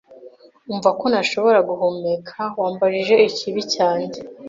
[0.71, 4.19] Umva ko ntashobora guhumeka, wambajije ikibi cyanjye